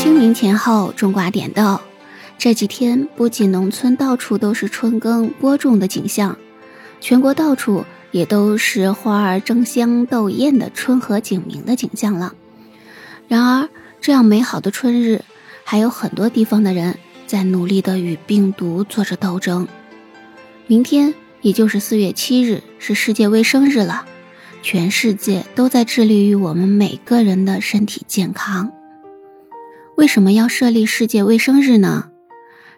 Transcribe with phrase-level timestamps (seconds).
[0.00, 1.78] 清明前后，种瓜点豆。
[2.38, 6.38] 这几天，不仅农村到处都是春耕播种的景象，
[7.02, 12.32] 全国到处也都是花儿争香、斗艳的春和景明的景象了。
[13.28, 13.68] 然而，
[14.00, 15.22] 这样美好的春日，
[15.64, 16.96] 还有很多地方的人
[17.26, 19.68] 在努力的与病毒做着斗争。
[20.66, 24.06] 明天，也就是四月七日，是世界卫生日了，
[24.62, 28.72] 全世界都在致力于我们每个人的身体健康。
[30.00, 32.06] 为什么要设立世界卫生日呢？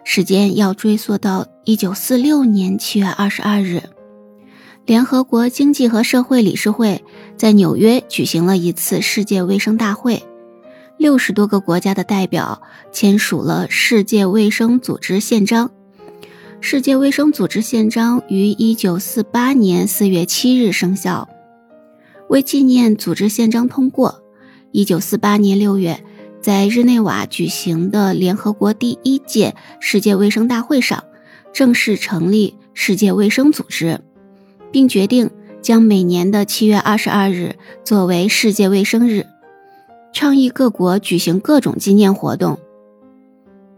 [0.03, 3.81] 时间要追溯到一九四六年七月二十二日，
[4.85, 7.01] 联合国经济和社会理事会
[7.37, 10.21] 在纽约举行了一次世界卫生大会，
[10.97, 15.71] 六十多个国家的代表签署了世界卫生组织宪章。
[16.59, 21.29] 世界卫生组织宪章于一九四八年四月七日生效。
[22.27, 24.21] 为纪念组织宪章通过，
[24.73, 26.03] 一九四八年六月。
[26.43, 31.05] 在日内瓦举行的联合国第一届世界卫生大会上，
[31.53, 34.01] 正式成立世界卫生组织，
[34.69, 35.29] 并决定
[35.61, 39.25] 将每年的七月二十二日作为世界卫生日，
[40.11, 42.59] 倡议各国举行各种纪念活动。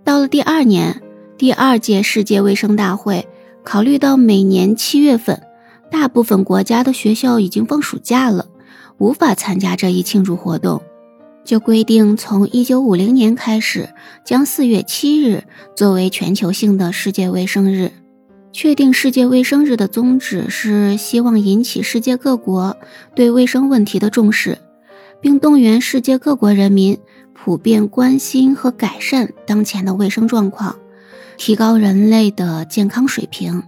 [0.04, 1.04] 到了第二年，
[1.38, 3.28] 第二届世界卫生大会
[3.64, 5.39] 考虑到每年七月份
[5.92, 8.48] 大部分国家的学校已经放暑假了，
[8.98, 10.82] 无法参加这一庆祝活动。
[11.46, 13.90] 就规定，从一九五零年开始，
[14.26, 15.44] 将四月七日
[15.76, 17.92] 作为全球性的世界卫生日。
[18.52, 22.76] 确定世界卫生日的宗旨是希望引起世界各国
[23.14, 24.58] 对卫生问题的重视，
[25.22, 26.98] 并动员世界各国人民
[27.34, 30.76] 普遍关心和改善当前的卫生状况，
[31.38, 33.62] 提高人类的健康水平。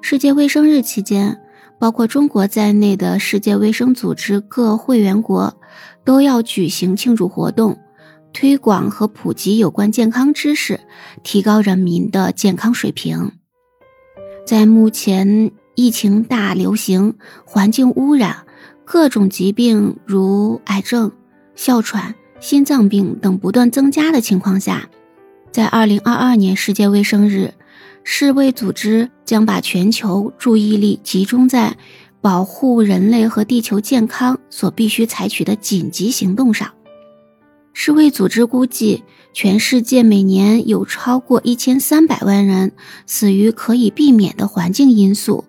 [0.00, 1.38] 世界卫生日期间，
[1.78, 5.54] 包括中国在内的世界卫生组织各会员国。
[6.04, 7.78] 都要举行庆祝活动，
[8.32, 10.80] 推广和普及有关健康知识，
[11.22, 13.32] 提高人民的健康水平。
[14.46, 18.44] 在目前疫情大流行、环境污染、
[18.84, 21.10] 各种疾病如癌症、
[21.54, 24.88] 哮喘、心脏病等不断增加的情况下，
[25.50, 27.54] 在二零二二年世界卫生日，
[28.02, 31.76] 世卫组织将把全球注意力集中在。
[32.24, 36.72] 保护人类和地球健康所必须采取的紧急行动上，
[37.74, 39.04] 世卫组织估计，
[39.34, 42.72] 全世界每年有超过一千三百万人
[43.04, 45.44] 死于可以避免的环境因素，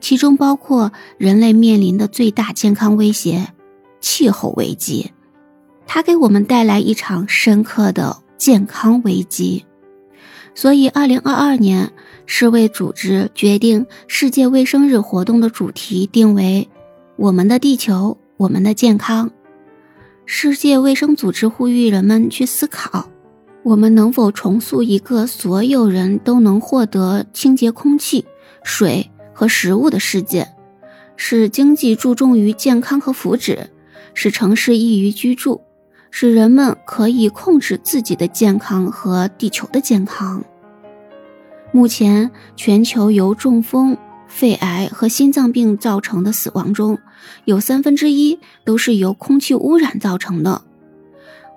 [0.00, 3.48] 其中包括人类面临的最大健康威胁——
[4.00, 5.12] 气候危机。
[5.86, 9.66] 它给我们带来一场深刻的健康危机。
[10.54, 11.92] 所以，二零二二年。
[12.26, 16.68] 世卫组织决定，世界卫生日活动的主题定为
[17.16, 19.30] “我们的地球，我们的健康”。
[20.26, 23.10] 世界卫生组织呼吁人们去思考：
[23.62, 28.24] 我们能否重塑一个所有人都能获得清洁空气、
[28.62, 30.48] 水和食物的世界，
[31.16, 33.66] 使经济注重于健康和福祉，
[34.14, 35.60] 使城市易于居住，
[36.10, 40.42] 使人们可以控制自己的健康和地球的健康。
[41.74, 43.96] 目前，全球由中风、
[44.28, 47.00] 肺癌和心脏病造成的死亡中，
[47.46, 50.62] 有三分之一都是由空气污染造成的。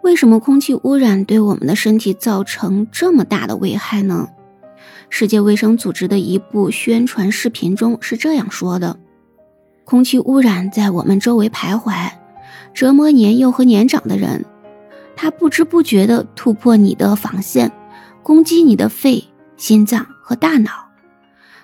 [0.01, 4.29] 为什么空气污染对我们的身体造成这么大的危害呢？
[5.07, 8.97] 世界卫生组织的一部宣传视频中是这样说的
[9.85, 12.09] ：“空气污染在我们周围徘徊，
[12.73, 14.43] 折磨年幼和年长的人。
[15.15, 17.71] 它不知不觉地突破你的防线，
[18.23, 19.23] 攻击你的肺。”
[19.57, 20.71] 心脏和大脑，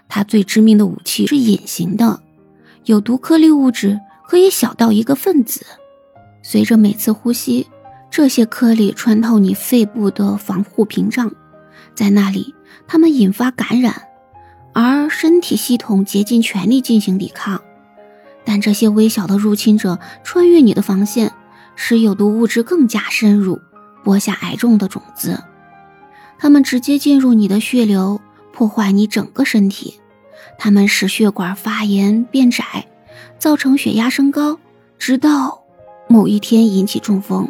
[0.10, 2.22] 它最致命的武器是隐形的，
[2.86, 5.66] 有毒颗粒物质可以小到一个分子。
[6.42, 7.68] 随着每次呼吸，
[8.10, 11.32] 这些颗粒穿透你肺部的防护屏障，
[11.96, 12.54] 在那里，
[12.88, 14.08] 它们引发感染，
[14.74, 17.62] 而身体系统竭尽全力进行抵抗。
[18.44, 21.32] 但这些微小的入侵者穿越你的防线，
[21.76, 23.62] 使有毒物质更加深入，
[24.04, 25.42] 播下癌症的种子。
[26.44, 28.20] 它们直接进入你的血流，
[28.52, 30.02] 破坏你整个身体。
[30.60, 32.86] 它们使血管发炎变窄，
[33.40, 34.60] 造成血压升高，
[35.00, 35.64] 直到
[36.10, 37.48] 某一天引起中风。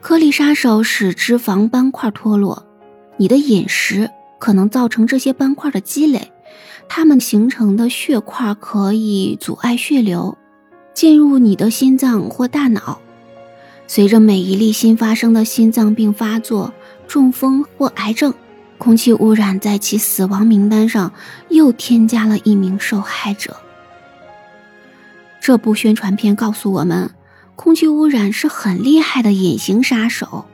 [0.00, 2.64] 颗粒杀手使脂肪斑块脱落，
[3.16, 4.08] 你的饮食
[4.38, 6.30] 可能造成这些斑块的积累。
[6.88, 10.38] 它们形成的血块可以阻碍血流
[10.94, 13.00] 进入你的心脏或大脑。
[13.88, 16.72] 随着每一例新发生的心脏病发作。
[17.08, 18.34] 中风或癌症，
[18.76, 21.10] 空气污染在其死亡名单上
[21.48, 23.56] 又添加了一名受害者。
[25.40, 27.10] 这部宣传片告诉我们，
[27.56, 30.44] 空气污染是很厉害的隐形杀手，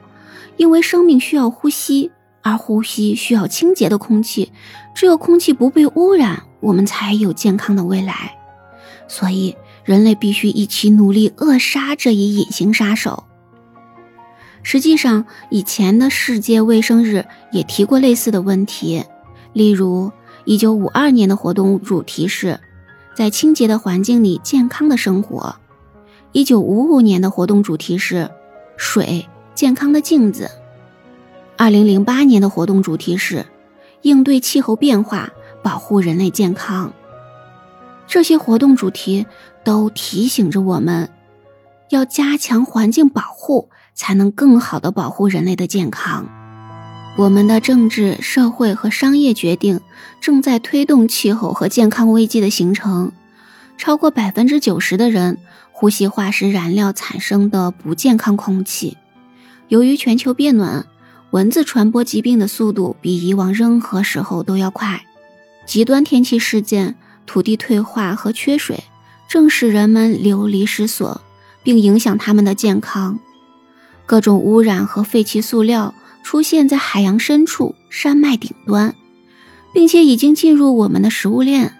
[0.55, 2.09] 因为生命需要呼吸，
[2.41, 4.53] 而呼吸需要清洁的空气。
[4.95, 8.37] 只有空气不被污染，我们才有健康的未来。
[9.09, 13.23] 所以，人类必须一起努力扼杀这一隐形杀手。
[14.63, 19.05] 实际上，以前的世界卫生日也提过类似的问题，
[19.53, 20.11] 例如
[20.45, 22.59] 1952年的活动主题是
[23.15, 25.55] “在清洁的环境里健康的生活
[26.33, 28.31] ”，1955 年的活动主题是
[28.75, 30.49] “水健康的镜子
[31.59, 33.45] ”，2008 年的活动主题是
[34.01, 35.29] “应对气候变化，
[35.61, 36.91] 保护人类健康”。
[38.07, 39.25] 这些活动主题
[39.63, 41.09] 都提醒着我们，
[41.89, 43.69] 要加强环境保护。
[43.97, 46.27] 才能更好的保护人类的健康。
[47.15, 49.79] 我们的政治、社会和商业决定
[50.19, 53.13] 正在推动气候和健康危机的形成。
[53.77, 55.37] 超过百分之九十的人
[55.71, 58.97] 呼吸化石燃料产生的不健康空气。
[59.69, 60.85] 由于全球变暖，
[61.31, 65.05] 蚊子传播疾病的速度比以往任何时候都要快。
[65.65, 68.83] 极端天气事件、土地退化和缺水
[69.27, 71.21] 正使人们流离失所，
[71.63, 73.19] 并影响他们的健康。
[74.05, 78.95] 各种污染和废弃塑料出现在海洋深处、山脉顶端，
[79.73, 81.75] 并且已经进入我们的食物链。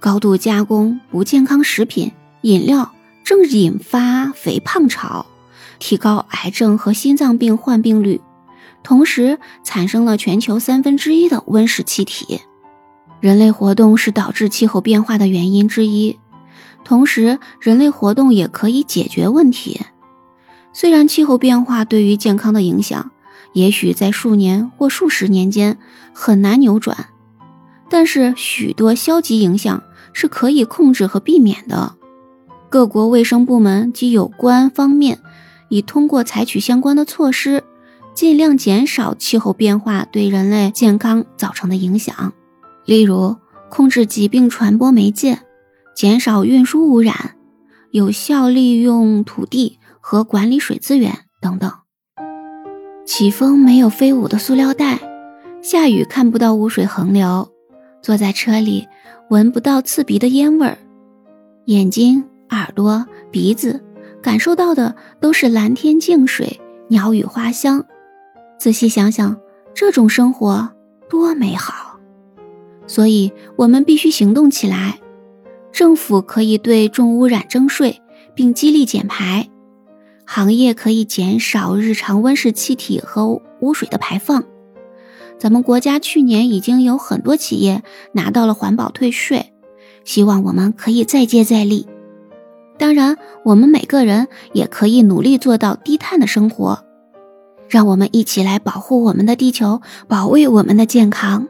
[0.00, 2.12] 高度加工不健康食品、
[2.42, 2.92] 饮料
[3.24, 5.26] 正引发肥胖潮，
[5.78, 8.20] 提高癌症和心脏病患病率，
[8.82, 12.40] 同时产生了全球三分之一的温室气体。
[13.26, 16.16] 人类活动是导致气候变化的原因之一，
[16.84, 19.80] 同时人类活动也可以解决问题。
[20.72, 23.10] 虽然气候变化对于健康的影响，
[23.52, 25.76] 也许在数年或数十年间
[26.12, 27.08] 很难扭转，
[27.90, 29.82] 但是许多消极影响
[30.12, 31.96] 是可以控制和避免的。
[32.68, 35.18] 各国卫生部门及有关方面
[35.68, 37.64] 已通过采取相关的措施，
[38.14, 42.32] 尽量减少气候变化对人类健康造成的影响，
[42.86, 43.36] 例如
[43.68, 45.40] 控制疾病传播媒介，
[45.94, 47.36] 减少运输污染，
[47.90, 49.78] 有效利用土地。
[50.08, 51.68] 和管理水资源等等。
[53.04, 55.00] 起风没有飞舞的塑料袋，
[55.60, 57.48] 下雨看不到污水横流，
[58.00, 58.86] 坐在车里
[59.30, 60.78] 闻不到刺鼻的烟味儿，
[61.64, 63.84] 眼睛、耳朵、鼻子
[64.22, 67.84] 感受到的都是蓝天净水、鸟语花香。
[68.60, 69.36] 仔细想想，
[69.74, 70.70] 这种生活
[71.10, 71.85] 多美好！
[72.86, 75.00] 所以，我们必须行动起来。
[75.72, 78.00] 政府可以对重污染征税，
[78.34, 79.48] 并激励减排。
[80.24, 84.44] 行业可以减少日常温室气体和污水的排放。
[85.38, 89.52] 咱们国家去年已经有很多企业拿到了环保退税，
[90.04, 91.86] 希望我们可以再接再厉。
[92.78, 96.84] 当然，我们每个人也可以努力做到低碳的生活。
[97.68, 101.48] 让我们一起来保护我们的地球，保卫我们的健康。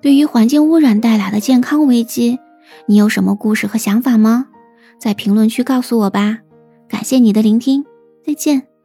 [0.00, 2.38] 对于环境污染带来的健康危机，
[2.86, 4.46] 你有什么故事和想法吗？
[4.98, 6.38] 在评论区告诉我吧。
[6.88, 7.84] 感谢你的聆听，
[8.24, 8.75] 再见。